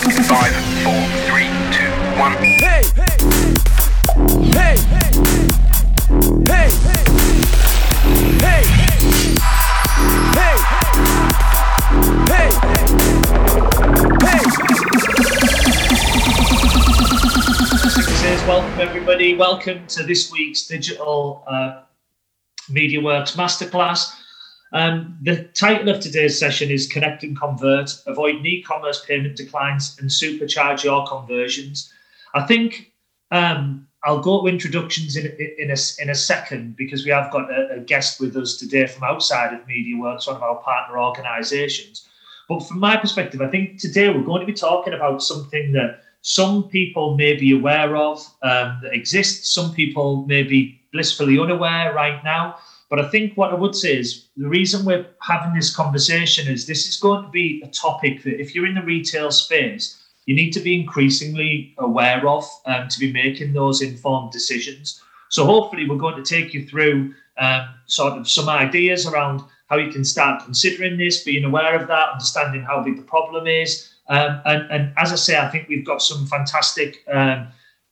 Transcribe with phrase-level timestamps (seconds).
[0.00, 0.24] start.
[0.24, 2.32] Five, four, three, two, one.
[2.42, 2.82] Hey!
[2.94, 3.16] Hey!
[4.52, 4.76] Hey!
[6.48, 6.68] Hey!
[12.28, 12.48] Hey!
[14.22, 14.40] Hey!
[18.16, 19.36] Says welcome everybody.
[19.36, 21.82] Welcome to this week's digital uh,
[22.70, 24.21] MediaWorks masterclass.
[24.72, 30.08] Um, the title of today's session is Connect and Convert, Avoid e-commerce payment declines and
[30.08, 31.92] supercharge your conversions.
[32.34, 32.92] I think
[33.30, 35.26] um, I'll go to introductions in,
[35.58, 38.86] in, a, in a second because we have got a, a guest with us today
[38.86, 42.08] from outside of MediaWorks, one of our partner organisations.
[42.48, 46.00] But from my perspective, I think today we're going to be talking about something that
[46.22, 51.92] some people may be aware of um, that exists, some people may be blissfully unaware
[51.92, 52.56] right now.
[52.92, 56.66] But I think what I would say is the reason we're having this conversation is
[56.66, 60.34] this is going to be a topic that if you're in the retail space, you
[60.34, 65.00] need to be increasingly aware of um, to be making those informed decisions.
[65.30, 69.78] So hopefully we're going to take you through um, sort of some ideas around how
[69.78, 73.90] you can start considering this, being aware of that, understanding how big the problem is.
[74.10, 77.48] Um, and, and as I say, I think we've got some fantastic um,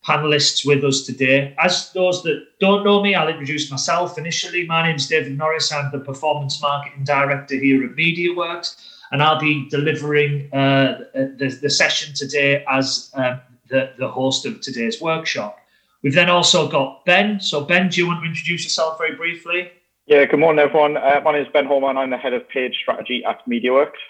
[0.06, 1.55] panelists with us today.
[1.59, 4.19] As those that don't know me, I'll introduce myself.
[4.19, 5.73] Initially, my name is David Norris.
[5.73, 8.77] I'm the Performance Marketing Director here at MediaWorks,
[9.12, 14.61] and I'll be delivering uh, the, the session today as um, the, the host of
[14.61, 15.59] today's workshop.
[16.03, 17.41] We've then also got Ben.
[17.41, 19.71] So, Ben, do you want to introduce yourself very briefly?
[20.06, 20.97] Yeah, good morning, everyone.
[20.97, 21.98] Uh, my name is Ben Holman.
[21.98, 24.01] I'm the head of paid strategy at MediaWorks.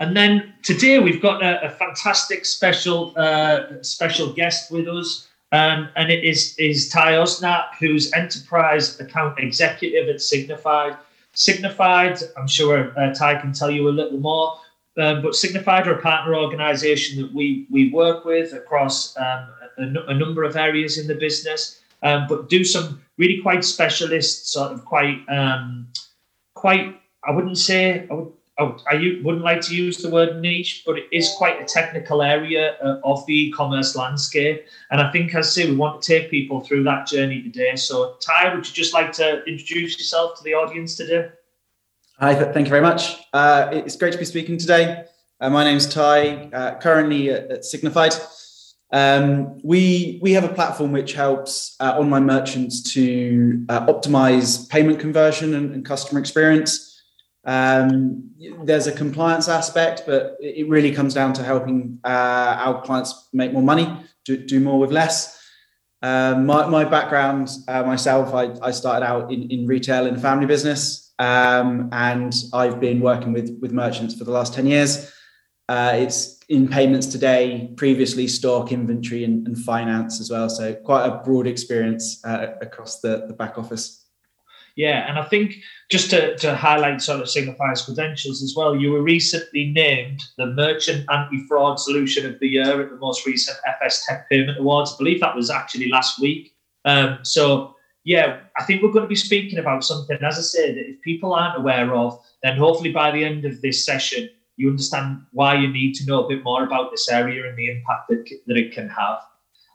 [0.00, 5.88] And then today we've got a, a fantastic special uh, special guest with us, um,
[5.94, 10.98] and it is is Ty Osnap, who's enterprise account executive at Signifyd.
[11.34, 14.58] Signifyd, I'm sure uh, Ty can tell you a little more,
[14.98, 19.48] um, but Signifyd are a partner organisation that we we work with across um,
[19.78, 24.52] a, a, number of areas in the business, um, but do some really quite specialist,
[24.52, 25.86] sort of quite um,
[26.54, 27.00] quite.
[27.26, 30.96] I wouldn't say I would Oh, I wouldn't like to use the word niche, but
[30.96, 34.64] it is quite a technical area uh, of the e-commerce landscape.
[34.92, 37.74] And I think, as I say, we want to take people through that journey today.
[37.74, 41.30] So, Ty, would you just like to introduce yourself to the audience today?
[42.20, 43.16] Hi, thank you very much.
[43.32, 45.04] Uh, it's great to be speaking today.
[45.40, 48.14] Uh, my name's Ty, uh, currently at, at Signifyd.
[48.92, 55.00] Um, we we have a platform which helps uh, online merchants to uh, optimize payment
[55.00, 56.93] conversion and, and customer experience.
[57.46, 58.30] Um,
[58.64, 62.08] there's a compliance aspect, but it really comes down to helping uh,
[62.58, 65.40] our clients make more money, do, do more with less.
[66.02, 70.20] Um, my, my background, uh, myself, I, I started out in, in retail in a
[70.20, 75.10] family business, um, and I've been working with, with merchants for the last 10 years.
[75.68, 80.50] Uh, it's in payments today, previously stock, inventory, and, and finance as well.
[80.50, 84.03] So, quite a broad experience uh, across the, the back office.
[84.76, 85.56] Yeah, and I think
[85.88, 90.46] just to, to highlight sort of Signifyd's credentials as well, you were recently named the
[90.46, 94.92] Merchant Anti Fraud Solution of the Year at the most recent FS Tech Payment Awards.
[94.92, 96.56] I believe that was actually last week.
[96.84, 100.74] Um, so, yeah, I think we're going to be speaking about something, as I said,
[100.74, 104.68] that if people aren't aware of, then hopefully by the end of this session, you
[104.68, 108.08] understand why you need to know a bit more about this area and the impact
[108.08, 109.18] that, that it can have.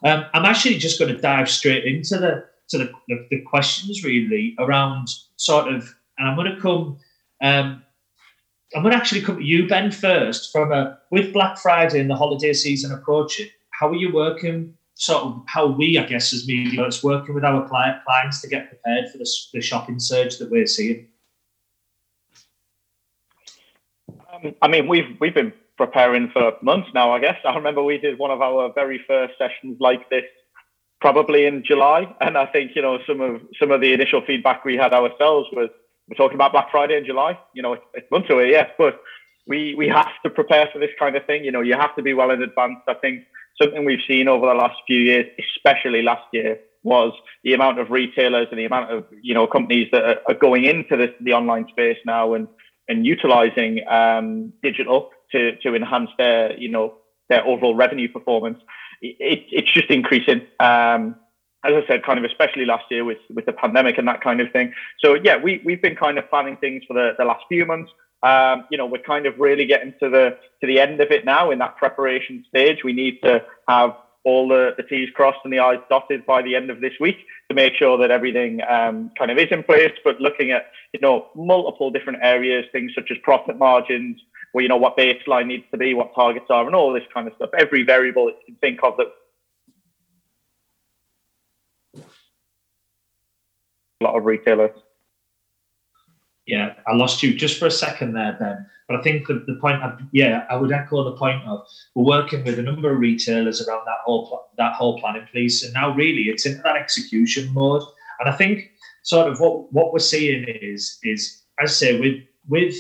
[0.04, 4.04] Um, I'm actually just going to dive straight into the to the, the, the questions
[4.04, 6.98] really around sort of, and I'm going to come.
[7.42, 7.84] Um,
[8.76, 10.52] I'm going to actually come to you, Ben, first.
[10.52, 14.76] From a with Black Friday and the holiday season approaching, how are you working?
[14.94, 18.50] Sort of how we, I guess, as media, it's working with our client, clients to
[18.50, 21.08] get prepared for the, the shopping surge that we're seeing.
[24.32, 27.12] Um, I mean, we've we've been preparing for months now.
[27.12, 30.26] I guess I remember we did one of our very first sessions like this
[31.02, 32.14] probably in July.
[32.22, 35.48] And I think you know some of some of the initial feedback we had ourselves
[35.54, 35.70] was
[36.08, 37.38] we're talking about Black Friday in July.
[37.54, 39.02] You know, it's, it's months away, yes, but
[39.48, 41.44] we we have to prepare for this kind of thing.
[41.44, 42.80] You know, you have to be well in advance.
[42.88, 43.24] I think
[43.62, 45.26] something we've seen over the last few years,
[45.56, 47.14] especially last year, was
[47.44, 50.66] the amount of retailers and the amount of you know companies that are, are going
[50.66, 52.48] into this, the online space now and
[52.88, 56.96] and utilizing um, digital to to enhance their you know
[57.30, 58.60] their overall revenue performance
[59.02, 60.42] it, it's just increasing.
[60.60, 61.16] Um,
[61.66, 64.40] as I said, kind of especially last year with with the pandemic and that kind
[64.40, 64.74] of thing.
[65.00, 67.92] So yeah, we we've been kind of planning things for the, the last few months.
[68.24, 71.26] Um, you know, we're kind of really getting to the to the end of it
[71.26, 72.84] now in that preparation stage.
[72.84, 76.56] We need to have all the, the T's crossed and the I's dotted by the
[76.56, 77.18] end of this week
[77.50, 79.94] to make sure that everything um, kind of is in place.
[80.04, 84.22] But looking at you know multiple different areas, things such as profit margins,
[84.54, 87.28] well, you know, what baseline needs to be, what targets are, and all this kind
[87.28, 87.50] of stuff.
[87.58, 89.08] Every variable that you can think of that
[94.02, 94.72] a lot of retailers.
[96.46, 98.66] Yeah, I lost you just for a second there, Ben.
[98.88, 101.64] But I think the, the point, of, yeah, I would echo the point of
[101.94, 105.74] we're working with a number of retailers around that whole that whole planning piece, and
[105.74, 107.84] now really it's in that execution mode.
[108.20, 108.72] And I think
[109.04, 112.76] sort of what what we're seeing is is as I say with with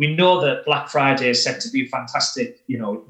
[0.00, 3.04] we know that Black Friday is set to be a fantastic, you know,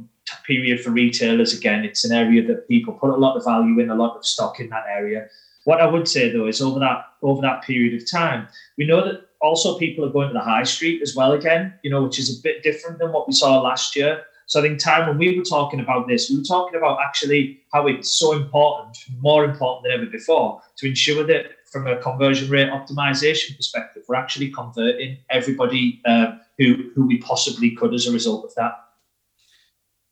[0.45, 1.57] period for retailers.
[1.57, 4.27] Again, it's an area that people put a lot of value in, a lot of
[4.27, 5.29] stock in that area.
[5.65, 9.05] What I would say though is over that over that period of time, we know
[9.05, 12.19] that also people are going to the high street as well again, you know, which
[12.19, 14.25] is a bit different than what we saw last year.
[14.47, 17.61] So I think time when we were talking about this, we were talking about actually
[17.73, 22.51] how it's so important, more important than ever before, to ensure that from a conversion
[22.51, 28.13] rate optimization perspective, we're actually converting everybody uh, who who we possibly could as a
[28.13, 28.75] result of that.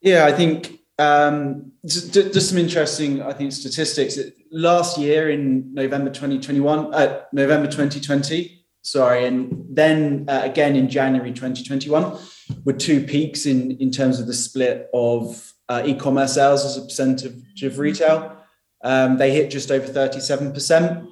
[0.01, 4.19] Yeah, I think um, just, just, some interesting, I think, statistics.
[4.51, 11.33] Last year in November 2021, uh, November 2020, sorry, and then uh, again in January
[11.33, 12.19] 2021,
[12.65, 16.83] were two peaks in, in terms of the split of uh, e-commerce sales as a
[16.83, 18.37] percentage of retail.
[18.83, 21.09] Um, they hit just over 37%.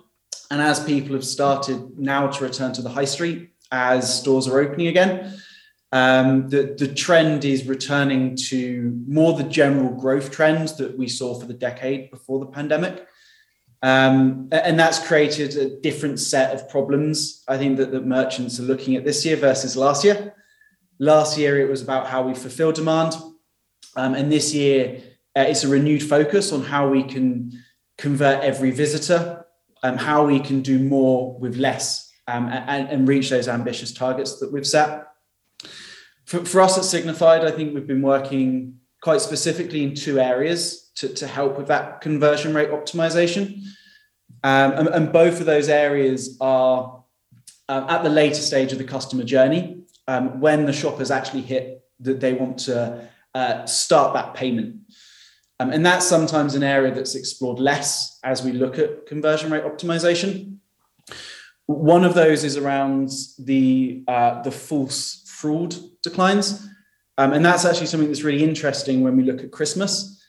[0.50, 4.60] And as people have started now to return to the high street, as stores are
[4.60, 5.40] opening again,
[5.92, 11.38] um, the, the trend is returning to more the general growth trends that we saw
[11.38, 13.06] for the decade before the pandemic.
[13.82, 18.64] Um, and that's created a different set of problems, I think, that, that merchants are
[18.64, 20.34] looking at this year versus last year.
[20.98, 23.14] Last year, it was about how we fulfill demand.
[23.94, 25.02] Um, and this year,
[25.36, 27.52] uh, it's a renewed focus on how we can
[27.98, 29.46] convert every visitor,
[29.82, 34.40] um, how we can do more with less um, and, and reach those ambitious targets
[34.40, 35.06] that we've set
[36.26, 40.90] for, for us at Signifyd, I think we've been working quite specifically in two areas
[40.96, 43.62] to, to help with that conversion rate optimization.
[44.42, 47.02] Um, and, and, both of those areas are
[47.68, 51.84] uh, at the later stage of the customer journey um, when the shoppers actually hit
[52.00, 54.76] that they want to uh, start that payment.
[55.58, 59.64] Um, and that's sometimes an area that's explored less as we look at conversion rate
[59.64, 60.58] optimization.
[61.66, 66.66] One of those is around the uh, the false fraud declines.
[67.18, 70.22] Um, and that's actually something that's really interesting when we look at Christmas.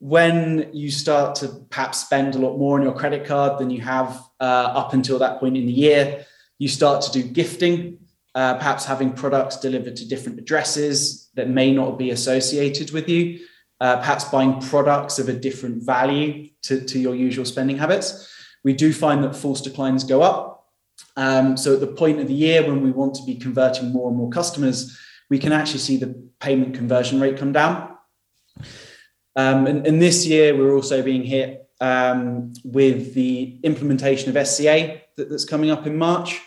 [0.00, 3.80] When you start to perhaps spend a lot more on your credit card than you
[3.82, 4.44] have uh,
[4.74, 6.26] up until that point in the year,
[6.58, 7.98] you start to do gifting,
[8.34, 13.38] uh, perhaps having products delivered to different addresses that may not be associated with you,
[13.80, 18.28] uh, perhaps buying products of a different value to, to your usual spending habits.
[18.64, 20.51] We do find that false declines go up
[21.16, 24.08] um, so at the point of the year when we want to be converting more
[24.08, 24.98] and more customers,
[25.28, 27.96] we can actually see the payment conversion rate come down.
[29.36, 35.00] Um, and, and, this year we're also being hit um, with the implementation of SCA
[35.16, 36.38] that, that's coming up in March.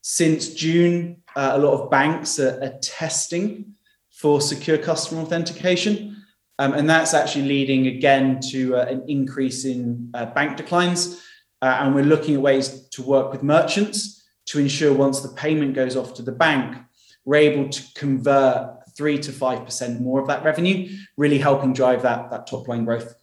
[0.00, 3.74] Since June, uh, a lot of banks are, are testing
[4.10, 6.16] for secure customer authentication.
[6.58, 11.22] Um, and that's actually leading again to uh, an increase in uh, bank declines.
[11.62, 15.74] Uh, and we're looking at ways to work with merchants to ensure once the payment
[15.74, 16.76] goes off to the bank,
[17.24, 22.02] we're able to convert three to five percent more of that revenue, really helping drive
[22.02, 23.14] that, that top line growth.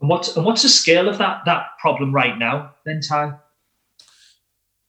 [0.00, 3.34] And what's and what's the scale of that that problem right now, then Ty?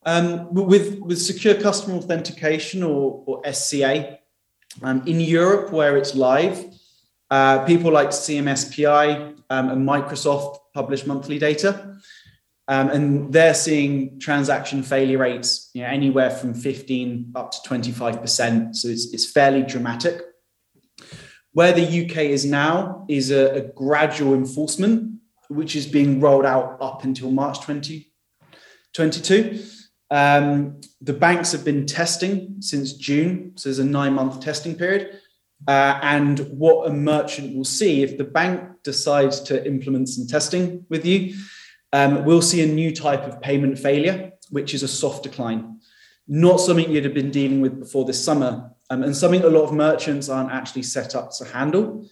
[0.06, 4.20] Um, with with secure customer authentication or, or SCA,
[4.82, 6.66] um, in Europe where it's live,
[7.30, 11.98] uh, people like CMSPI um, and Microsoft publish monthly data.
[12.70, 18.76] Um, and they're seeing transaction failure rates you know, anywhere from 15 up to 25%.
[18.76, 20.22] So it's, it's fairly dramatic.
[21.54, 26.78] Where the UK is now is a, a gradual enforcement, which is being rolled out
[26.82, 29.64] up until March 2022.
[30.10, 35.22] Um, the banks have been testing since June, so there's a nine month testing period.
[35.68, 40.86] Uh, and what a merchant will see if the bank decides to implement some testing
[40.90, 41.34] with you
[41.94, 45.80] um, we'll see a new type of payment failure, which is a soft decline.
[46.28, 49.64] Not something you'd have been dealing with before this summer, um, and something a lot
[49.64, 52.08] of merchants aren't actually set up to handle.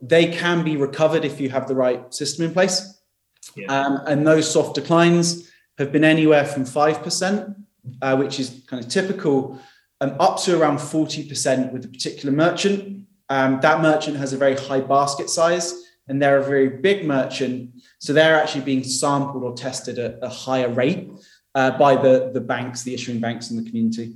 [0.00, 3.00] They can be recovered if you have the right system in place.
[3.54, 3.66] Yeah.
[3.66, 7.54] Um, and those soft declines have been anywhere from 5%,
[8.02, 9.60] uh, which is kind of typical,
[10.00, 13.06] um, up to around 40% with a particular merchant.
[13.28, 17.70] Um, that merchant has a very high basket size and they're a very big merchant.
[17.98, 21.10] So they're actually being sampled or tested at a higher rate
[21.54, 24.14] uh, by the, the banks, the issuing banks in the community.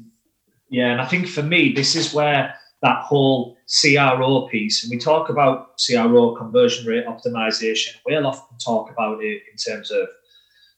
[0.68, 4.84] Yeah, and I think for me, this is where that whole CRO piece.
[4.84, 7.96] And we talk about CRO conversion rate optimization.
[8.06, 10.08] We'll often talk about it in terms of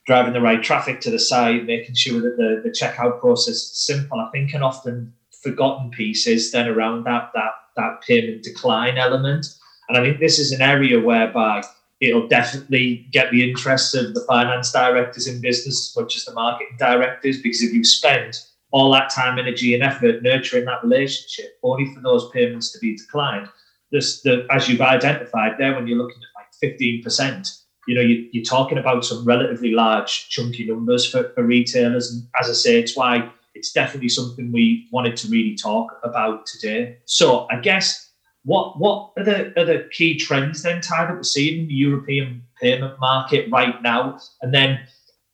[0.06, 3.76] driving the right traffic to the site, making sure that the, the checkout process is
[3.76, 4.18] simple.
[4.18, 9.46] I think an often forgotten piece is then around that that that payment decline element.
[9.88, 11.62] And I think this is an area whereby
[12.00, 16.32] it'll definitely get the interest of the finance directors in business as much as the
[16.32, 18.38] marketing directors, because if you spend
[18.72, 22.96] all that time, energy, and effort nurturing that relationship, only for those payments to be
[22.96, 23.46] declined.
[23.92, 28.28] This, the, as you've identified there, when you're looking at like 15%, you know, you,
[28.32, 32.10] you're talking about some relatively large, chunky numbers for, for retailers.
[32.10, 36.46] And as I say, it's why it's definitely something we wanted to really talk about
[36.46, 36.96] today.
[37.04, 38.11] So I guess
[38.44, 41.74] what what are the are the key trends then, Ty, that we're seeing in the
[41.74, 44.18] European payment market right now?
[44.40, 44.80] And then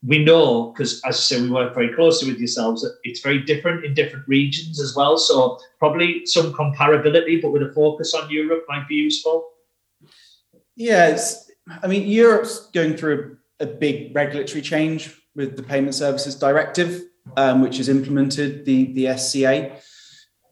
[0.06, 3.40] we know because as I say, we work very closely with yourselves that it's very
[3.40, 5.16] different in different regions as well.
[5.16, 9.48] So probably some comparability, but with a focus on Europe might be useful.
[10.76, 11.18] Yeah,
[11.82, 17.02] I mean Europe's going through a, a, big regulatory change with the Payment Services Directive,
[17.36, 19.76] um, which has implemented the the SCA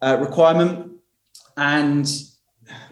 [0.03, 0.93] uh, requirement,
[1.57, 2.09] and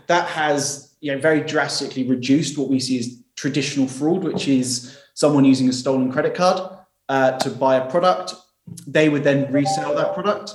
[0.07, 4.97] that has you know very drastically reduced what we see as traditional fraud, which is
[5.15, 6.79] someone using a stolen credit card
[7.09, 8.35] uh, to buy a product.
[8.87, 10.53] They would then resell that product,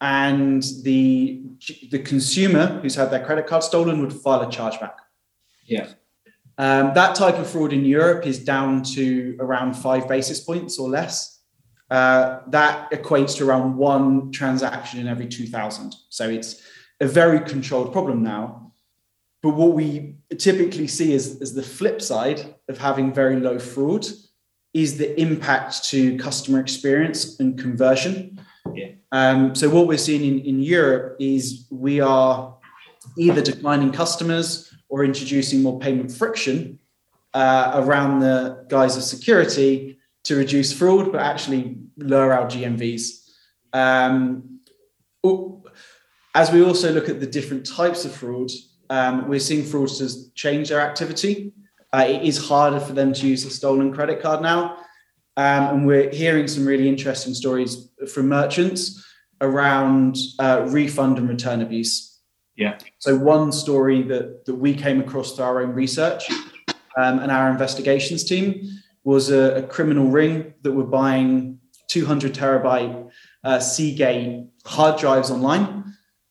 [0.00, 1.42] and the
[1.90, 4.94] the consumer who's had their credit card stolen would file a chargeback.
[5.66, 5.88] Yeah.
[6.56, 10.88] Um, that type of fraud in Europe is down to around five basis points or
[10.88, 11.38] less.
[11.90, 15.94] Uh, that equates to around one transaction in every 2,000.
[16.08, 16.62] So it's
[17.00, 18.72] a very controlled problem now.
[19.42, 24.06] But what we typically see as, as the flip side of having very low fraud
[24.74, 28.40] is the impact to customer experience and conversion.
[28.74, 28.90] Yeah.
[29.12, 32.56] Um, so what we're seeing in, in Europe is we are
[33.18, 36.78] either declining customers or introducing more payment friction
[37.34, 43.28] uh, around the guise of security to reduce fraud, but actually lower our GMVs.
[43.72, 44.60] Um,
[46.34, 48.50] as we also look at the different types of fraud,
[48.88, 51.52] um, we're seeing fraudsters change their activity.
[51.92, 54.76] Uh, it is harder for them to use a stolen credit card now.
[55.36, 59.04] Um, and we're hearing some really interesting stories from merchants
[59.40, 62.18] around uh, refund and return abuse.
[62.56, 62.78] Yeah.
[62.98, 66.28] So, one story that, that we came across through our own research
[66.98, 68.68] um, and our investigations team
[69.04, 71.58] was a, a, criminal ring that were buying
[71.88, 73.10] 200 terabyte
[73.44, 75.80] uh, Seagate hard drives online.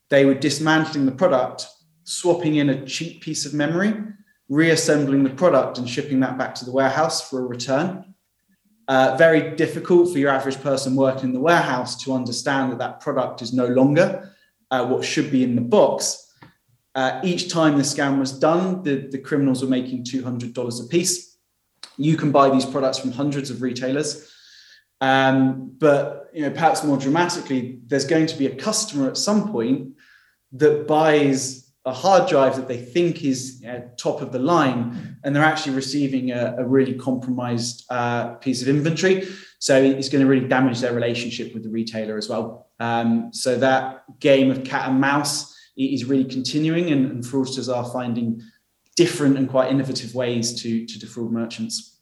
[0.09, 1.67] They were dismantling the product
[2.03, 3.93] swapping in a cheap piece of memory,
[4.49, 8.15] reassembling the product and shipping that back to the warehouse for a return.
[8.87, 12.99] Uh, very difficult for your average person working in the warehouse to understand that that
[12.99, 14.33] product is no longer
[14.71, 16.25] uh, what should be in the box.
[16.95, 21.37] Uh, each time the scam was done, the, the criminals were making $200 a piece.
[21.97, 24.33] You can buy these products from hundreds of retailers.
[24.99, 29.51] Um, but you know, perhaps more dramatically, there's going to be a customer at some
[29.51, 29.93] point
[30.53, 35.35] that buys a hard drive that they think is uh, top of the line, and
[35.35, 39.27] they're actually receiving a, a really compromised uh, piece of inventory.
[39.59, 42.69] So it's going to really damage their relationship with the retailer as well.
[42.79, 47.89] Um, so that game of cat and mouse is really continuing, and, and fraudsters are
[47.91, 48.41] finding
[48.95, 51.99] different and quite innovative ways to to defraud merchants.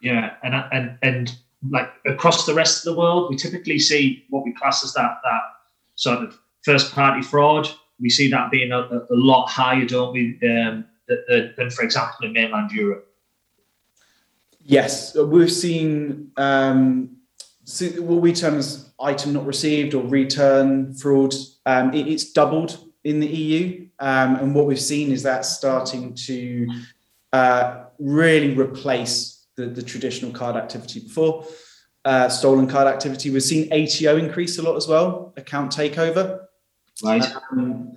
[0.00, 1.36] Yeah, and and and
[1.70, 5.18] like across the rest of the world, we typically see what we class as that
[5.22, 5.40] that
[5.96, 7.68] sort of first party fraud
[8.00, 12.32] we see that being a, a lot higher, don't we, um, than, for example, in
[12.32, 13.08] mainland Europe?
[14.60, 17.16] Yes, we've seen um,
[17.98, 21.34] what we term as item not received or return fraud.
[21.66, 26.14] Um, it, it's doubled in the EU, um, and what we've seen is that starting
[26.14, 26.66] to
[27.32, 31.44] uh, really replace the, the, traditional card activity before.
[32.04, 33.30] Uh, stolen card activity.
[33.30, 36.44] We've seen ATO increase a lot as well, account takeover.
[37.02, 37.24] Right.
[37.50, 37.94] Um,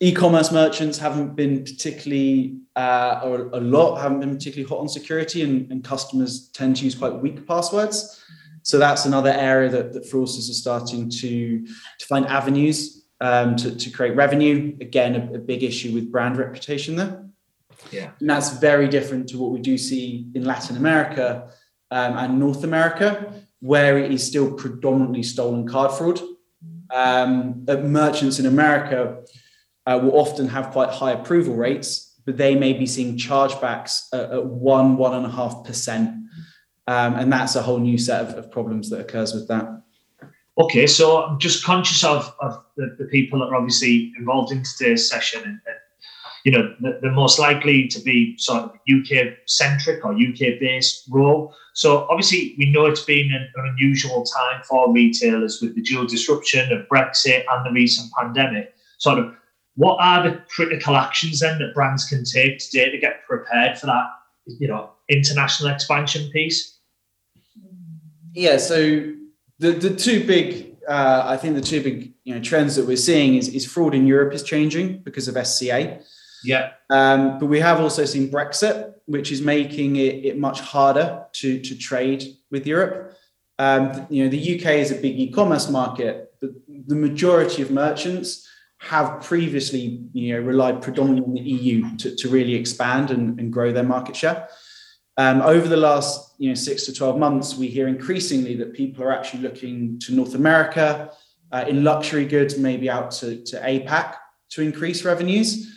[0.00, 5.42] e-commerce merchants haven't been particularly uh, or a lot haven't been particularly hot on security
[5.42, 8.22] and, and, customers tend to use quite weak passwords.
[8.62, 13.76] So that's another area that, that fraudsters are starting to to find avenues um, to,
[13.76, 14.76] to create revenue.
[14.80, 17.24] Again a, a, big issue with brand reputation there.
[17.90, 18.12] Yeah.
[18.20, 21.50] And that's very different to what we do see in latin america
[21.90, 26.20] um, and north america where it is still predominantly stolen card fraud
[26.92, 29.22] um, merchants in America
[29.86, 34.30] uh, will often have quite high approval rates, but they may be seeing chargebacks at,
[34.30, 36.10] at one, one and a half percent.
[36.86, 39.82] Um, and that's a whole new set of, of, problems that occurs with that.
[40.58, 44.62] Okay, so I'm just conscious of, of the, the people that are obviously involved in
[44.64, 45.76] today's session and, and
[46.44, 51.54] you know, they're most likely to be sort of UK centric or UK based role.
[51.74, 56.06] So obviously, we know it's been an, an, unusual time for retailers with the dual
[56.06, 58.74] disruption of Brexit and the recent pandemic.
[58.98, 59.34] Sort of,
[59.76, 63.86] what are the critical actions then that brands can take today to get prepared for
[63.86, 64.06] that,
[64.46, 66.78] you know, international expansion piece?
[68.34, 68.56] Yeah.
[68.56, 69.12] So
[69.60, 72.96] the the two big, uh, I think the two big you know trends that we're
[72.96, 76.00] seeing is is fraud in Europe is changing because of SCA.
[76.44, 76.72] Yeah.
[76.90, 81.60] Um, but we have also seen Brexit, which is making it, it much harder to,
[81.60, 83.16] to trade with Europe.
[83.58, 86.34] Um, you know, the UK is a big e-commerce market.
[86.40, 86.54] The,
[86.86, 92.28] the majority of merchants have previously, you know, relied predominantly on the EU to, to
[92.28, 94.48] really expand and, and grow their market share.
[95.18, 99.04] Um, over the last, you know, six to 12 months, we hear increasingly that people
[99.04, 101.12] are actually looking to North America,
[101.52, 104.16] uh, in luxury goods, maybe out to, to APAC
[104.50, 105.71] to increase revenues.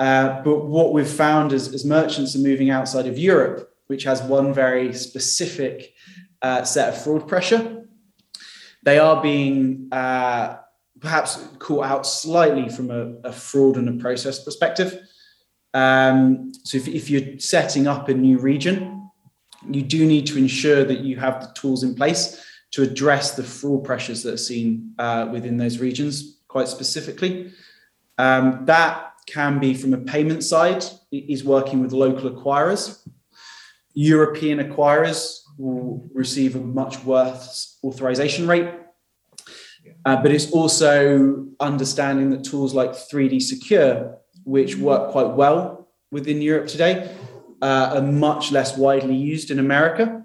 [0.00, 4.22] Uh, but what we've found is, as merchants are moving outside of Europe, which has
[4.22, 5.94] one very specific
[6.42, 7.84] uh, set of fraud pressure,
[8.84, 10.56] they are being uh,
[11.00, 15.00] perhaps caught out slightly from a, a, fraud and a process perspective.
[15.74, 19.10] Um, so if, if you're setting up a new region,
[19.68, 23.42] you do need to ensure that you have the tools in place to address the
[23.42, 27.52] fraud pressures that are seen uh, within those regions quite specifically.
[28.18, 33.06] Um, that can be from a payment side, is working with local acquirers.
[33.94, 38.68] European acquirers will receive a much worse authorization rate.
[40.04, 46.40] Uh, but it's also understanding that tools like 3D Secure, which work quite well within
[46.40, 47.14] Europe today,
[47.60, 50.17] uh, are much less widely used in America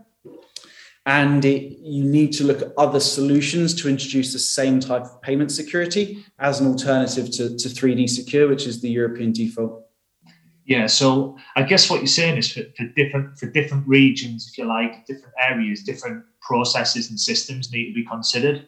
[1.06, 5.22] and it, you need to look at other solutions to introduce the same type of
[5.22, 9.86] payment security as an alternative to, to 3D Secure, which is the European default.
[10.66, 14.58] Yeah, so I guess what you're saying is for, for different for different regions, if
[14.58, 18.68] you like, different areas, different processes and systems need to be considered.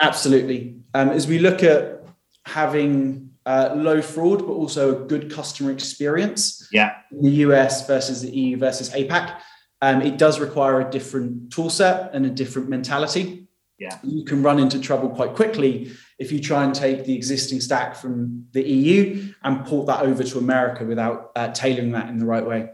[0.00, 0.76] Absolutely.
[0.94, 2.02] Um, as we look at
[2.46, 6.66] having uh, low fraud, but also a good customer experience.
[6.72, 6.94] Yeah.
[7.10, 9.38] In the US versus the EU versus APAC
[9.80, 13.46] um, it does require a different tool set and a different mentality.
[13.78, 13.96] Yeah.
[14.02, 17.94] You can run into trouble quite quickly if you try and take the existing stack
[17.94, 22.26] from the EU and port that over to America without uh, tailoring that in the
[22.26, 22.70] right way.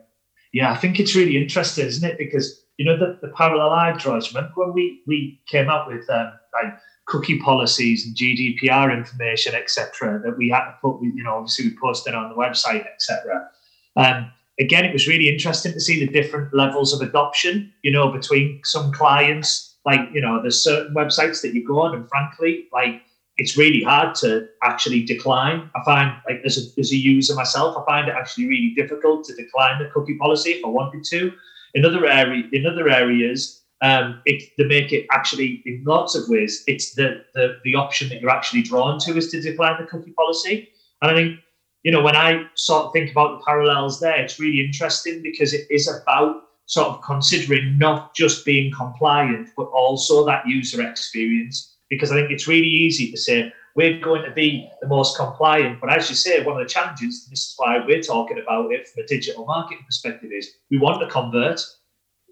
[0.52, 2.16] Yeah, I think it's really interesting, isn't it?
[2.16, 4.32] Because you know the, the parallel I draws.
[4.32, 6.74] Remember when we we came up with um, like
[7.06, 11.76] cookie policies and GDPR information, etc., that we had to put, you know, obviously we
[11.80, 13.48] posted on the website, etc.
[13.96, 18.10] Um, again, it was really interesting to see the different levels of adoption, you know,
[18.12, 19.76] between some clients.
[19.84, 23.02] Like, you know, there's certain websites that you go on, and frankly, like,
[23.36, 25.68] it's really hard to actually decline.
[25.74, 29.24] I find, like, as a, as a user myself, I find it actually really difficult
[29.24, 31.32] to decline the cookie policy if I wanted to.
[31.74, 36.28] In other area, in other areas, um, it, they make it actually in lots of
[36.28, 36.62] ways.
[36.66, 40.12] It's the, the the option that you're actually drawn to is to decline the cookie
[40.12, 40.68] policy.
[41.02, 41.40] And I think
[41.85, 45.53] you know, when I sort of think about the parallels there, it's really interesting because
[45.53, 51.77] it is about sort of considering not just being compliant, but also that user experience.
[51.90, 55.79] Because I think it's really easy to say we're going to be the most compliant,
[55.79, 58.73] but as you say, one of the challenges, and this is why we're talking about
[58.73, 61.61] it from a digital marketing perspective, is we want to convert.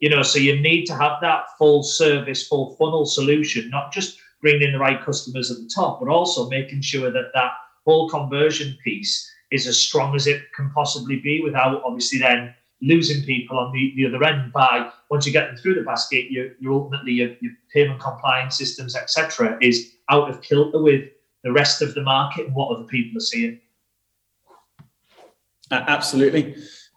[0.01, 4.19] You know, so you need to have that full service, full funnel solution, not just
[4.41, 7.53] bringing in the right customers at the top, but also making sure that that
[7.85, 13.23] whole conversion piece is as strong as it can possibly be without obviously then losing
[13.25, 16.55] people on the, the other end by once you get them through the basket, you
[16.59, 21.09] you ultimately your, your payment compliance systems, etc., is out of kilter with
[21.45, 23.61] the rest of the market and what other people are seeing.
[25.71, 26.57] Absolutely.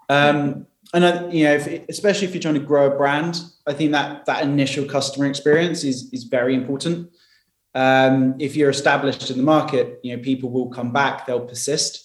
[0.10, 3.74] Um, and I, you know, if, especially if you're trying to grow a brand, I
[3.74, 7.12] think that that initial customer experience is is very important.
[7.74, 12.05] Um, if you're established in the market, you know, people will come back, they'll persist.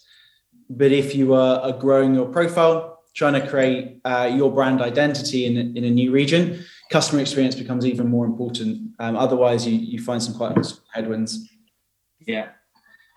[0.70, 5.56] But if you are, growing your profile, trying to create uh, your brand identity in,
[5.76, 8.92] in a new region, customer experience becomes even more important.
[9.00, 10.56] Um, otherwise, you, you find some quite
[10.94, 11.48] headwinds.
[12.20, 12.50] Yeah.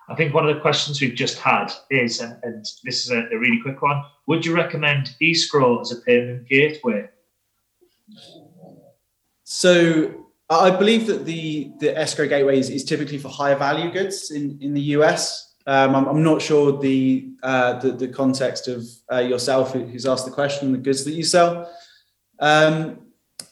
[0.08, 3.20] I think one of the questions we've just had is, and, and this is a,
[3.20, 7.08] a, really quick one, would you recommend Escrow as a payment gateway?
[9.44, 14.30] So I believe that the, the escrow gateway is, is typically for higher value goods
[14.30, 15.53] in, in the US.
[15.66, 20.26] Um, I'm, I'm, not sure the, uh, the, the context of uh, yourself who's asked
[20.26, 21.72] the question, the goods that you sell.
[22.38, 22.98] Um,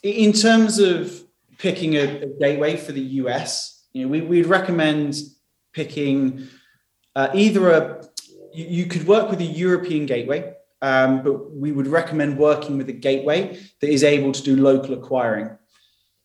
[0.03, 1.23] in terms of
[1.57, 5.15] picking a, a, gateway for the US, you know, we, we'd recommend
[5.71, 6.47] picking
[7.15, 8.03] uh, either a
[8.53, 12.89] you, you, could work with a European gateway, um, but we would recommend working with
[12.89, 15.57] a gateway that is able to do local acquiring.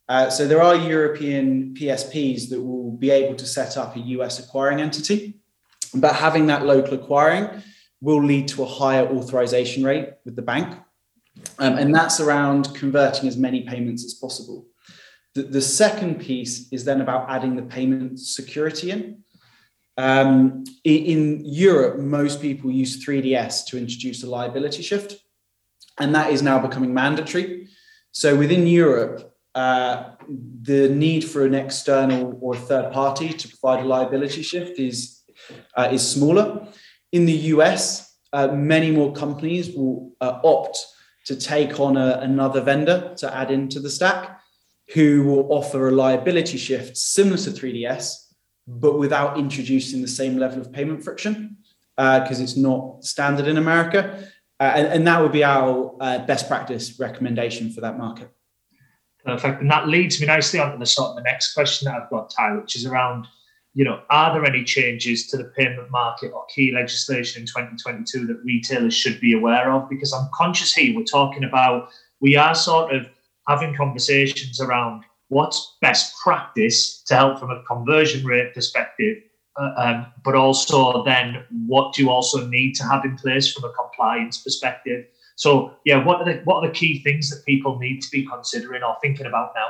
[0.09, 4.38] Uh, so there are European PSPs that will be able to set up a US
[4.38, 5.38] acquiring entity,
[5.94, 7.62] but having that local acquiring
[8.01, 10.77] will lead to a higher authorization rate with the bank.
[11.59, 14.66] Um, and that's around converting as many payments as possible.
[15.35, 19.22] The, the, second piece is then about adding the payment security in.
[19.96, 25.16] Um, in Europe, most people use 3DS to introduce a liability shift,
[25.98, 27.68] and that is now becoming mandatory.
[28.12, 30.11] So within Europe, uh,
[30.62, 35.17] the need for an external or third party to provide a liability shift is
[35.76, 36.66] uh, is smaller.
[37.12, 40.78] In the US, uh, many more companies will uh, opt
[41.26, 44.40] to take on a, another vendor to add into the stack,
[44.94, 48.14] who will offer a liability shift similar to 3DS,
[48.66, 51.56] but without introducing the same level of payment friction
[51.96, 54.24] because uh, it's not standard in America.
[54.61, 55.94] And, and, that would be our
[56.26, 58.30] best practice recommendation for that market.
[59.24, 59.61] Perfect.
[59.61, 62.11] And that leads me nicely on to the sort of the next question that I've
[62.11, 63.26] got, Ty, which is around,
[63.78, 68.26] you know, are there any changes to the payment market or key legislation in 2022
[68.26, 69.88] that retailers should be aware of?
[69.88, 73.06] Because I'm conscious here we're talking about we are sort of
[73.46, 79.18] having conversations around what's best practice to help from a conversion rate perspective,
[79.56, 83.62] uh, um, but also then what do you also need to have in place from
[83.62, 85.04] a compliance perspective?
[85.36, 88.26] So yeah, what are the what are the key things that people need to be
[88.26, 89.68] considering or thinking about now?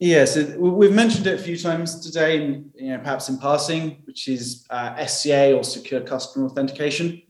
[0.00, 4.28] Yeah, so we've mentioned it a few times today, you know, perhaps in passing, which
[4.28, 7.20] is uh, SCA or Secure Customer Authentication.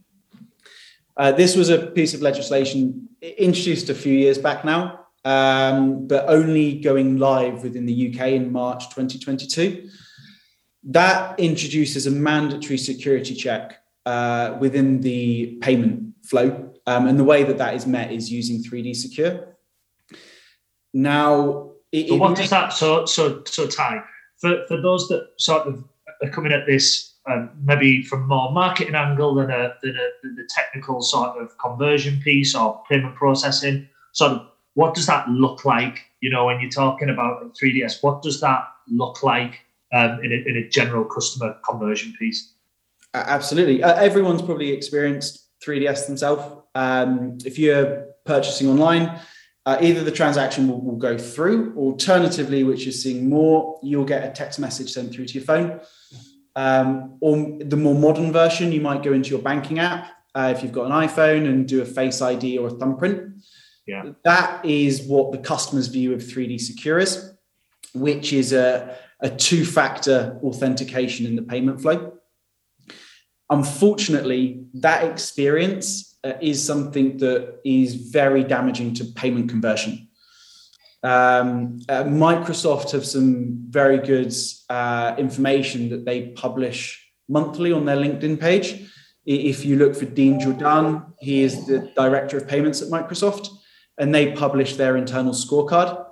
[1.16, 6.28] Uh, this was a piece of legislation introduced a few years back now, um, but
[6.28, 9.88] only going live within the UK in March 2022.
[10.84, 17.44] That introduces a mandatory security check uh, within the payment flow um, and the way
[17.44, 19.56] that that is met is using 3D Secure.
[20.92, 22.72] Now, it, so what does that?
[22.72, 24.02] So, so, so, Ty,
[24.36, 25.84] for for those that sort of
[26.22, 30.34] are coming at this um, maybe from more marketing angle than a than a than
[30.36, 35.64] the technical sort of conversion piece or payment processing, sort of what does that look
[35.64, 36.04] like?
[36.20, 39.60] You know, when you're talking about 3DS, what does that look like
[39.92, 42.52] um, in, a, in a general customer conversion piece?
[43.14, 46.42] Absolutely, uh, everyone's probably experienced 3DS themselves.
[46.74, 49.20] Um, if you're purchasing online,
[49.68, 54.24] uh, either the transaction will, will, go through, alternatively, which is seeing more, you'll get
[54.24, 55.78] a text message sent through to your phone.
[56.56, 60.62] Um, or the more modern version, you might go into your banking app uh, if
[60.62, 63.42] you've got an iPhone and do a Face ID or a thumbprint.
[63.86, 64.12] Yeah.
[64.24, 67.30] That is what the customer's view of 3D Secure is,
[67.92, 72.18] which is a, a two factor authentication in the payment flow
[73.50, 80.08] unfortunately, that experience uh, is something that is very damaging to payment conversion.
[81.02, 84.34] Um, uh, Microsoft have some very good
[84.68, 88.90] uh, information that they publish monthly on their LinkedIn page.
[89.24, 93.48] If you look for Dean Jordan, he is the director of payments at Microsoft,
[93.98, 96.04] and they publish their internal scorecard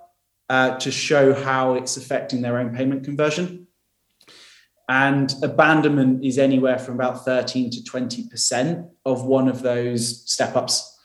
[0.49, 3.66] uh, to show how it's affecting their own payment conversion
[4.89, 10.99] and abandonment is anywhere from about 13 to 20% of one of those step ups.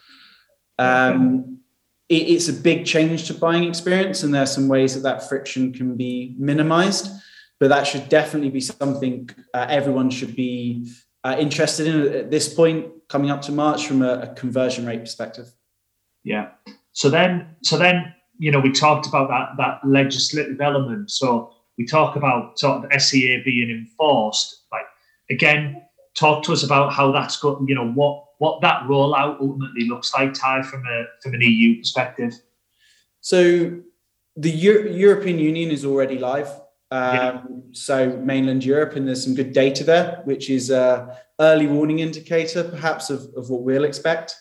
[0.78, 1.60] Um,
[2.08, 5.28] it, it's a big change to buying experience, and there are some ways that that
[5.28, 7.12] friction can be minimized,
[7.60, 10.88] but that should definitely be something uh, everyone should be
[11.24, 15.00] uh, interested in at this point coming up to March from a, a conversion rate
[15.00, 15.48] perspective.
[16.24, 16.50] Yeah.
[16.94, 21.12] So then, so then, you know, we talked about that that legislative element.
[21.12, 24.66] So we talk about sort of SCA being enforced.
[24.72, 24.86] Like
[25.30, 25.82] again,
[26.16, 30.14] talk to us about how that's got, you know, what what that rollout ultimately looks
[30.14, 32.34] like, Ty, from a from an EU perspective.
[33.22, 33.80] So
[34.36, 36.50] the Euro- European Union is already live.
[36.92, 37.42] Um, yeah.
[37.72, 42.64] So mainland Europe, and there's some good data there, which is a early warning indicator,
[42.64, 44.36] perhaps of, of what we'll expect.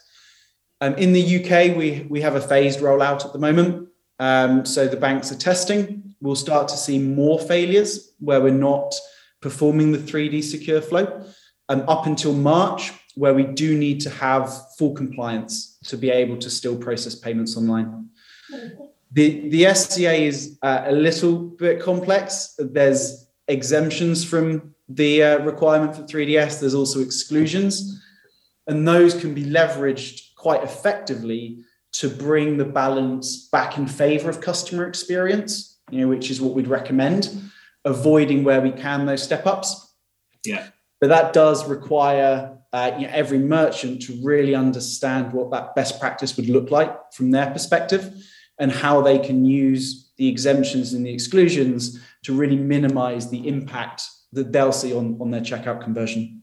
[0.83, 3.89] Um, in the UK, we we have a phased rollout at the moment.
[4.19, 8.95] Um, so the banks are testing we'll start to see more failures where we're not
[9.41, 11.25] performing the 3D secure flow.
[11.69, 16.37] Um, up until March, where we do need to have full compliance to be able
[16.39, 18.09] to still process payments online.
[19.13, 22.55] The, the SCA is uh, a little bit complex.
[22.59, 28.03] There's exemptions from the uh, requirement for 3DS, there's also exclusions,
[28.67, 31.61] and those can be leveraged quite effectively
[31.93, 36.55] to bring the balance back in favor of customer experience, you know, which is what
[36.55, 37.31] we'd recommend,
[37.85, 39.95] avoiding where we can those step ups.
[40.45, 40.69] Yeah.
[41.01, 45.99] But that does require uh, you know, every merchant to really understand what that best
[45.99, 48.15] practice would look like from their perspective
[48.59, 54.03] and how they can use the exemptions and the exclusions to really minimize the impact
[54.33, 56.43] that they'll see on, on their checkout conversion.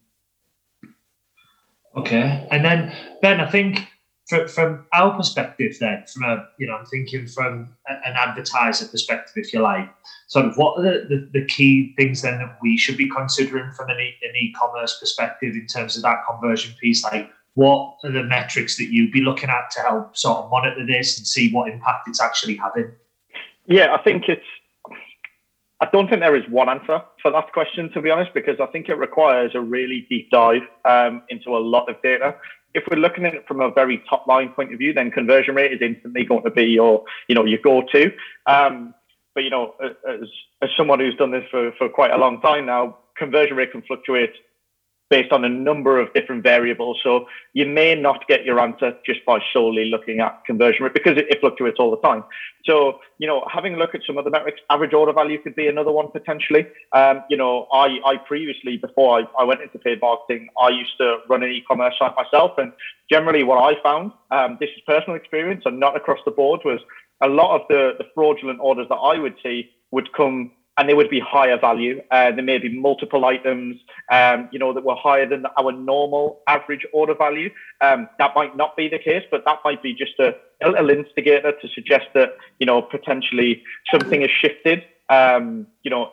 [1.95, 2.47] Okay.
[2.51, 3.87] And then, Ben, I think
[4.27, 9.33] from, from our perspective, then, from a, you know, I'm thinking from an advertiser perspective,
[9.37, 9.89] if you like,
[10.27, 13.71] sort of what are the, the, the key things then that we should be considering
[13.71, 17.03] from an, e- an e-commerce perspective in terms of that conversion piece?
[17.05, 20.85] Like, what are the metrics that you'd be looking at to help sort of monitor
[20.85, 22.91] this and see what impact it's actually having?
[23.65, 24.45] Yeah, I think it's.
[25.79, 28.65] I don't think there is one answer for that question, to be honest, because I
[28.67, 32.35] think it requires a really deep dive um, into a lot of data.
[32.73, 35.55] If we're looking at it from a very top line point of view, then conversion
[35.55, 38.11] rate is instantly going to be your, you know, your go-to.
[38.47, 38.93] Um,
[39.35, 40.27] but you know, as,
[40.63, 43.83] as someone who's done this for, for quite a long time now, conversion rate can
[43.83, 44.33] fluctuate
[45.09, 46.99] based on a number of different variables.
[47.03, 51.17] So you may not get your answer just by solely looking at conversion rate because
[51.17, 52.23] it, it, fluctuates all the time.
[52.65, 55.55] So, you know, having a look at some of the metrics, average order value could
[55.55, 56.67] be another one potentially.
[56.91, 60.97] Um, you know, I, I previously, before I, I went into paid marketing, I used
[60.97, 62.57] to run an e-commerce site myself.
[62.57, 62.73] And
[63.09, 66.81] generally what I found, um, this is personal experience and not across the board, was
[67.21, 70.93] a lot of the, the fraudulent orders that I would see would come and they
[70.93, 72.01] would be higher value.
[72.11, 73.77] Uh, there may be multiple items,
[74.11, 77.49] um, you know, that were higher than our normal average order value.
[77.81, 80.35] Um, that might not be the case, but that might be just a,
[80.65, 86.11] little instigator to suggest that, you know, potentially something has shifted, um, you know,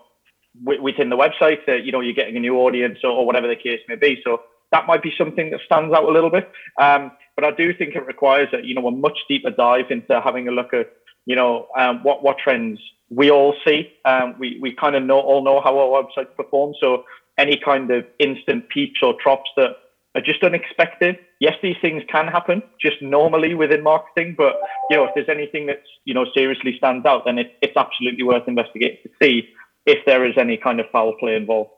[0.63, 3.49] w- within the website that, you know, you're getting a new audience or, or, whatever
[3.49, 4.21] the case may be.
[4.23, 6.51] So that might be something that stands out a little bit.
[6.79, 10.21] Um, but I do think it requires, a, you know, a much deeper dive into
[10.21, 10.93] having a look at,
[11.27, 12.79] you know, um, what, what trends
[13.11, 13.93] we all see.
[14.05, 16.77] Um, we we kind of know all know how our website performs.
[16.81, 17.05] So
[17.39, 19.77] any kind of instant peaks or drops that
[20.15, 21.19] are just unexpected.
[21.41, 24.55] Yes, these things can happen just normally within marketing, but
[24.91, 28.25] you know if there's anything that's you know seriously stands out, then it, it's absolutely
[28.25, 29.49] worth investigating to see
[29.87, 31.71] if there is any kind of foul play involved.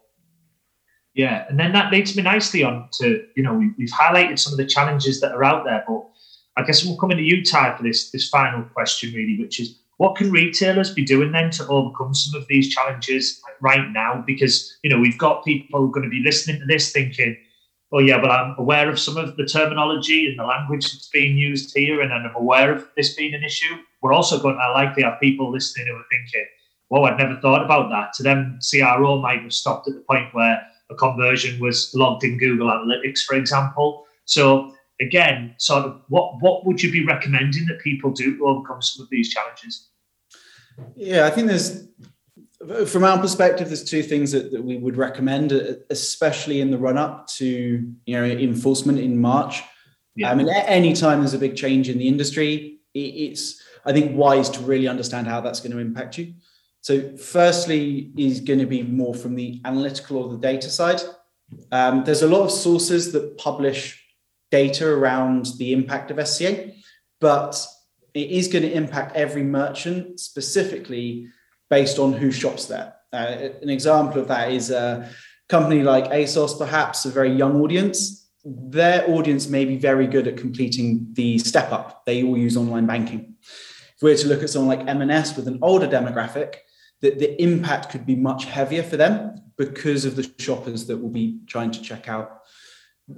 [1.15, 4.53] Yeah, and then that leads me nicely on to you know we, we've highlighted some
[4.53, 6.05] of the challenges that are out there, but
[6.57, 9.79] I guess we'll come into you, Ty, for this this final question, really, which is
[9.99, 14.23] what can retailers be doing then to overcome some of these challenges right now?
[14.27, 17.37] Because you know we've got people going to be listening to this thinking,
[17.92, 21.37] "Oh yeah, but I'm aware of some of the terminology and the language that's being
[21.37, 25.03] used here, and I'm aware of this being an issue." We're also going to likely
[25.03, 26.47] have people listening who are thinking,
[26.88, 30.33] "Whoa, I'd never thought about that." To them, CRO might have stopped at the point
[30.33, 34.07] where a conversion was logged in Google Analytics, for example.
[34.25, 38.83] So again, sort of what what would you be recommending that people do to overcome
[38.83, 39.89] some of these challenges?
[40.95, 41.89] Yeah, I think there's
[42.87, 45.53] from our perspective, there's two things that, that we would recommend,
[45.91, 47.47] especially in the run up to
[48.07, 49.63] you know enforcement in March.
[50.15, 50.31] Yeah.
[50.31, 54.49] I mean, any time there's a big change in the industry, it's I think wise
[54.51, 56.35] to really understand how that's going to impact you.
[56.81, 61.01] So, firstly, is going to be more from the analytical or the data side.
[61.71, 64.03] Um, there's a lot of sources that publish
[64.51, 66.73] data around the impact of SCA,
[67.21, 67.67] but
[68.15, 71.29] it is going to impact every merchant specifically
[71.69, 72.95] based on who shops there.
[73.13, 75.11] Uh, an example of that is a
[75.49, 78.29] company like ASOS, perhaps a very young audience.
[78.45, 82.05] Their audience may be very good at completing the step up.
[82.07, 83.35] They all use online banking.
[83.41, 86.57] If we were to look at someone like M&S with an older demographic,
[87.01, 91.11] that the impact could be much heavier for them because of the shoppers that will
[91.11, 92.43] be trying to check out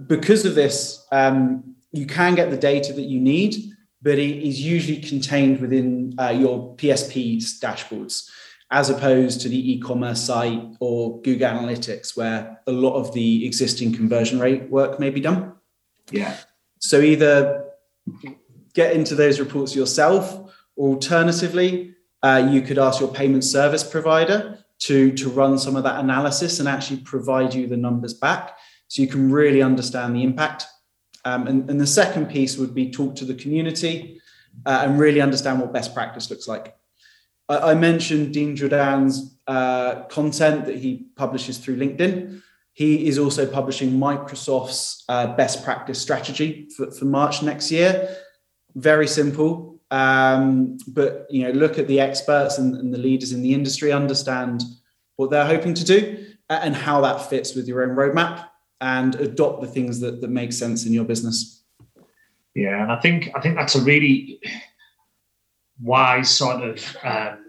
[0.06, 3.72] because of this, um, you can get the data that you need,
[4.02, 8.28] but it is usually contained within uh, your PSP's dashboards,
[8.70, 13.94] as opposed to the e-commerce site or Google Analytics, where a lot of the existing
[13.94, 15.54] conversion rate work may be done.
[16.10, 16.36] Yeah.
[16.78, 17.64] So either
[18.74, 24.58] get into those reports yourself, or alternatively, uh, you could ask your payment service provider
[24.80, 28.56] to, to run some of that analysis and actually provide you the numbers back
[28.88, 30.66] so you can really understand the impact.
[31.24, 34.20] Um, and, and, the second piece would be talk to the community
[34.64, 36.74] uh, and really understand what best practice looks like.
[37.48, 42.40] I, I mentioned Dean Jordan's uh, content that he publishes through LinkedIn.
[42.72, 48.16] He is also publishing Microsoft's uh, best practice strategy for, for March next year.
[48.76, 53.42] Very simple, um, but you know, look at the experts and, and the leaders in
[53.42, 54.62] the industry, understand
[55.16, 58.46] what they're hoping to do, and how that fits with your own roadmap
[58.80, 61.62] and adopt the things that, that make sense in your business.
[62.54, 64.40] Yeah, and I think I think that's a really
[65.80, 67.44] wise sort of um,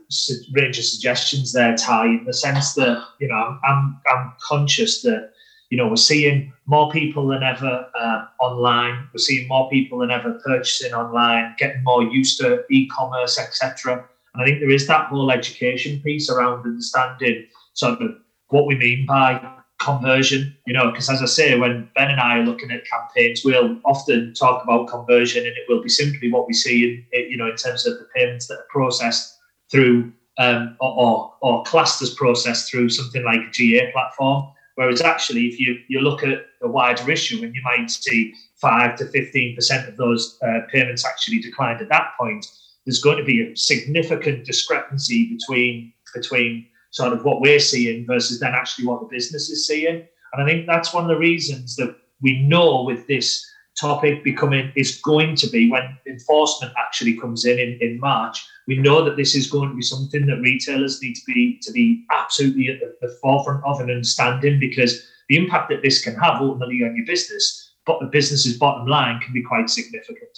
[0.53, 5.31] range of suggestions there, Ty, in the sense that you know I'm I'm conscious that
[5.69, 9.07] you know we're seeing more people than ever uh, online.
[9.13, 14.05] We're seeing more people than ever purchasing online, getting more used to e-commerce, etc.
[14.33, 18.15] And I think there is that whole education piece around understanding sort of
[18.49, 22.39] what we mean by conversion, you know, because as I say, when Ben and I
[22.39, 26.47] are looking at campaigns, we'll often talk about conversion and it will be simply what
[26.47, 29.37] we see in, you know, in terms of the payments that are processed
[29.71, 34.47] through um, or, or classed as processed through something like a GA platform.
[34.75, 38.95] Whereas actually, if you, you look at a wider issue and you might see five
[38.97, 42.45] to 15% of those uh, payments actually declined at that point,
[42.85, 48.39] there's going to be a significant discrepancy between between sort of what we're seeing versus
[48.39, 50.07] then actually what the business is seeing.
[50.33, 53.45] And I think that's one of the reasons that we know with this
[53.79, 58.45] topic becoming is going to be when enforcement actually comes in, in in March.
[58.67, 61.71] We know that this is going to be something that retailers need to be to
[61.71, 66.15] be absolutely at the, the forefront of and understanding because the impact that this can
[66.15, 70.37] have ultimately on your business, but the business's bottom line can be quite significant.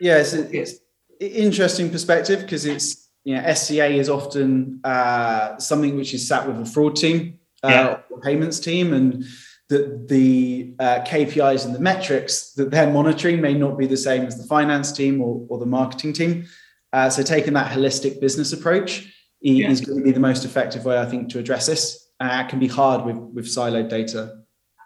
[0.00, 0.74] Yeah, it's, it's
[1.20, 6.60] interesting perspective because it's you know, SCA is often uh, something which is sat with
[6.60, 7.98] a fraud team, uh, yeah.
[8.22, 9.24] payments team, and
[9.70, 14.24] the the uh, KPIs and the metrics that they're monitoring may not be the same
[14.24, 16.46] as the finance team or, or the marketing team.
[16.92, 19.10] Uh, so taking that holistic business approach
[19.40, 19.68] yeah.
[19.68, 22.08] is going to be the most effective way, I think, to address this.
[22.20, 24.36] Uh, it can be hard with with siloed data.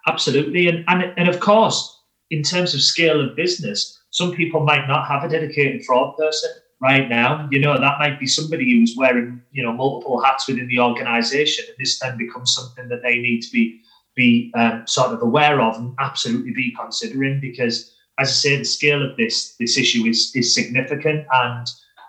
[0.07, 4.87] Absolutely, and and and of course, in terms of scale of business, some people might
[4.87, 7.49] not have a dedicated fraud person right now.
[7.51, 11.64] You know, that might be somebody who's wearing, you know, multiple hats within the organization.
[11.69, 13.81] And this then becomes something that they need to be
[14.17, 18.64] be um, sort of aware of and absolutely be considering because as I say, the
[18.64, 21.67] scale of this this issue is is significant and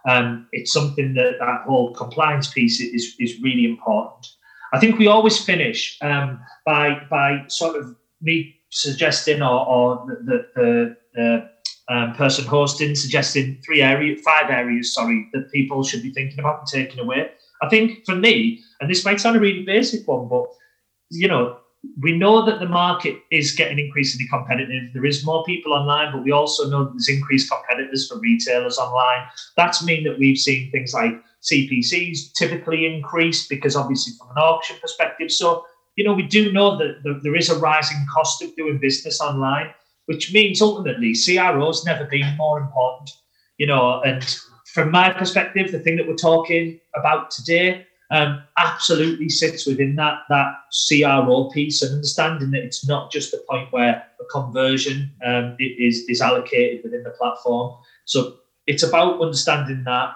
[0.08, 4.28] um, it's something that that whole compliance piece is is really important.
[4.74, 10.48] I think we always finish um, by by sort of me suggesting or, or the,
[10.56, 11.50] the, the
[11.90, 16.60] um, person hosting, suggesting three areas, five areas, sorry, that people should be thinking about
[16.60, 17.32] and taking away.
[17.62, 20.46] I think for me, and this might sound a really basic one, but
[21.12, 21.58] you know,
[22.02, 24.94] we know that the market is getting increasingly competitive.
[24.94, 28.78] There is more people online, but we also know that there's increased competitors for retailers
[28.78, 29.26] online.
[29.56, 34.76] That's mean that we've seen things like CPCs typically increase because obviously from an auction
[34.82, 35.32] perspective.
[35.32, 39.22] So, you know, we do know that there is a rising cost of doing business
[39.22, 39.74] online
[40.10, 43.12] which means ultimately CRO's never been more important,
[43.60, 44.02] you know.
[44.02, 44.24] And
[44.66, 50.22] from my perspective, the thing that we're talking about today um, absolutely sits within that
[50.30, 50.52] that
[50.88, 56.06] CRO piece and understanding that it's not just the point where a conversion um, is
[56.10, 57.78] is allocated within the platform.
[58.06, 60.16] So it's about understanding that.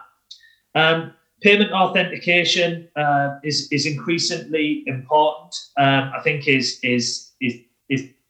[0.74, 5.54] Um, payment authentication uh, is is increasingly important.
[5.78, 7.64] Um, I think is is is is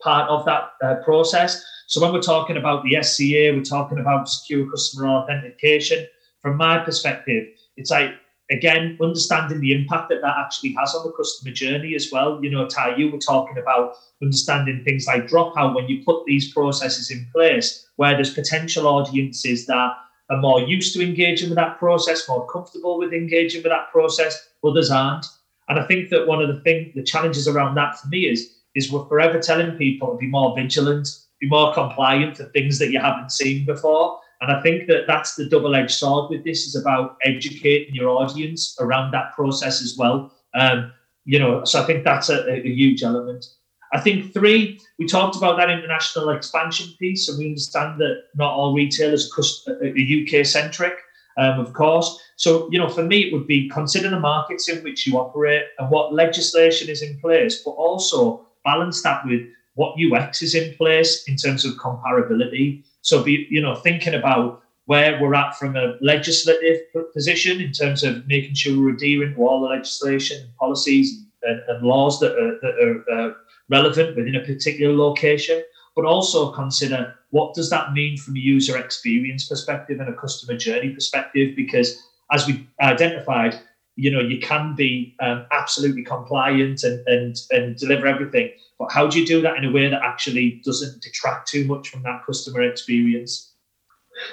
[0.04, 1.64] part of that uh, process.
[1.88, 6.06] So when we're talking about the SCA, we're talking about secure customer authentication.
[6.42, 8.12] From my perspective, it's like
[8.52, 12.44] again understanding the impact that that actually has on the customer journey as well.
[12.44, 16.54] You know, Ty, you were talking about understanding things like dropout when you put these
[16.54, 19.94] processes in place, where there's potential audiences that
[20.30, 24.50] are more used to engaging with that process, more comfortable with engaging with that process,
[24.64, 25.26] others aren't.
[25.70, 28.58] And I think that one of the thing, the challenges around that for me is
[28.76, 31.08] is we're forever telling people to be more vigilant,
[31.40, 34.20] be more compliant to things that you haven't seen before.
[34.42, 38.76] And I think that that's the double-edged sword with this is about educating your audience
[38.80, 40.34] around that process as well.
[40.54, 40.92] Um,
[41.26, 43.46] you know, so I think that's a, a, huge element.
[43.94, 48.52] I think three, we talked about that international expansion piece, and we understand that not
[48.52, 49.32] all retailers
[49.68, 50.96] are, are UK centric,
[51.38, 52.20] um, of course.
[52.36, 55.64] So, you know, for me, it would be consider the markets in which you operate
[55.80, 59.42] and what legislation is in place, but also balance that with
[59.76, 62.84] what UX is in place in terms of comparability.
[63.02, 66.82] So be you know thinking about where we're at from a legislative
[67.14, 71.62] position in terms of making sure we're adhering to all the legislation, and policies, and,
[71.70, 73.34] and laws that are, that are uh,
[73.70, 75.64] relevant within a particular location,
[75.96, 80.58] but also consider what does that mean from a user experience perspective and a customer
[80.58, 83.60] journey perspective, because as we identified,
[83.96, 89.08] you know you can be um, absolutely compliant and, and and deliver everything but how
[89.08, 92.26] do you do that in a way that actually doesn't detract too much from that
[92.26, 93.54] customer experience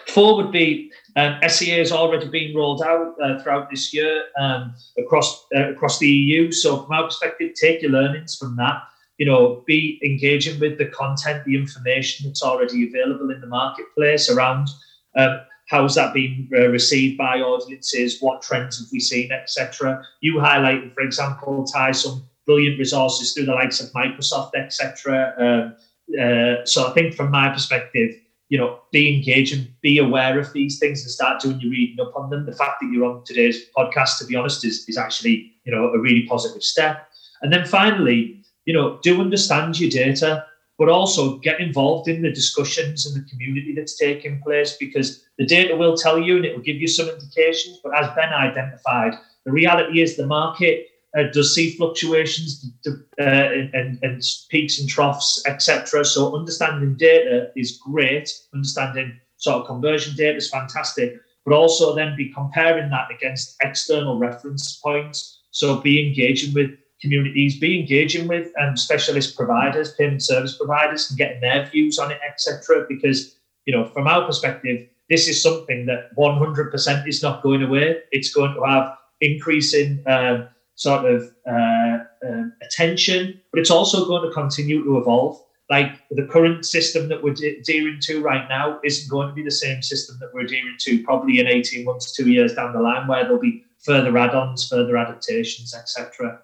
[0.06, 4.74] four would be um, SCA has already been rolled out uh, throughout this year um,
[4.98, 6.52] across uh, across the EU.
[6.52, 8.82] So from our perspective, take your learnings from that.
[9.20, 14.30] you know, be engaging with the content, the information that's already available in the marketplace
[14.30, 14.68] around
[15.14, 15.40] um,
[15.70, 20.02] how's that been uh, received by audiences, what trends have we seen, etc.
[20.20, 25.32] You highlighted, for example, Ty some brilliant resources through the likes of Microsoft, etc.
[25.38, 25.76] Um,
[26.20, 28.10] uh, so I think from my perspective,
[28.48, 32.04] you know, be engaged and be aware of these things and start doing your reading
[32.04, 32.46] up on them.
[32.46, 35.92] The fact that you're on today's podcast, to be honest, is, is actually, you know,
[35.92, 37.06] a really positive step.
[37.42, 40.44] And then finally, you know, do understand your data,
[40.80, 45.44] but also get involved in the discussions and the community that's taking place because the
[45.44, 47.78] data will tell you and it will give you some indications.
[47.84, 49.12] But as Ben identified,
[49.44, 55.42] the reality is the market uh, does see fluctuations uh, and, and, peaks and troughs,
[55.46, 56.02] etc.
[56.02, 58.32] So understanding data is great.
[58.54, 64.18] Understanding sort of conversion data is fantastic, but also then be comparing that against external
[64.18, 65.40] reference points.
[65.50, 66.70] So be engaging with
[67.00, 72.10] communities, be engaging with um, specialist providers, payment service providers, and getting their views on
[72.10, 72.84] it, etc.
[72.88, 73.36] Because
[73.66, 77.98] you know, from our perspective, this is something that 100% is not going away.
[78.12, 84.26] It's going to have increasing uh, sort of uh, uh, attention, but it's also going
[84.26, 85.40] to continue to evolve.
[85.68, 89.50] Like the current system that we're adhering to right now isn't going to be the
[89.52, 93.06] same system that we're adhering to probably in 18 months, two years down the line,
[93.06, 96.40] where there'll be further add-ons, further adaptations, etc.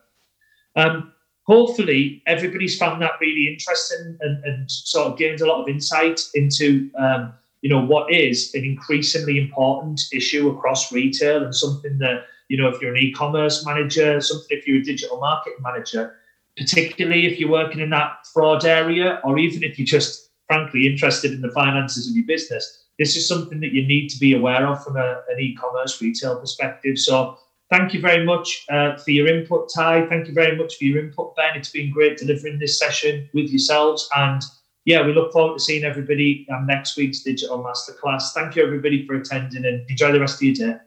[0.76, 1.12] Um,
[1.44, 6.20] hopefully, everybody's found that really interesting and, and, sort of gained a lot of insight
[6.34, 12.26] into um, you know what is an increasingly important issue across retail and something that
[12.48, 16.16] you know if you're an e-commerce manager, something if you're a digital marketing manager,
[16.56, 21.32] particularly if you're working in that fraud area, or even if you're just frankly interested
[21.32, 24.66] in the finances of your business, this is something that you need to be aware
[24.66, 26.98] of from a, an e-commerce retail perspective.
[26.98, 27.38] So
[27.68, 30.06] Thank you very much uh, for your input, Ty.
[30.06, 31.56] Thank you very much for your input, Ben.
[31.56, 34.08] It's been great delivering this session with yourselves.
[34.16, 34.40] And
[34.84, 38.32] yeah, we look forward to seeing everybody on next week's Digital Masterclass.
[38.32, 40.78] Thank you, everybody, for attending and enjoy the rest of your day.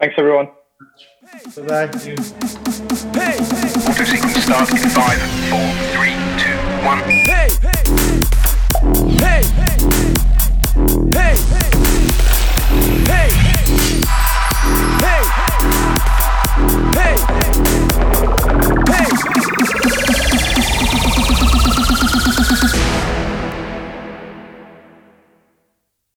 [0.00, 0.48] Thanks, everyone.
[1.30, 1.62] Hey.
[1.62, 1.98] Bye bye.
[1.98, 2.16] Hey,
[3.12, 3.38] hey.
[3.86, 4.76] Auto sequence start in
[7.08, 7.48] Hey!
[7.60, 7.82] Hey!
[9.20, 9.42] Hey!
[11.12, 11.36] Hey!
[11.52, 11.68] Hey!
[13.04, 13.30] hey.
[15.00, 16.08] hey.
[16.54, 17.16] Hey!
[18.86, 19.08] Hey!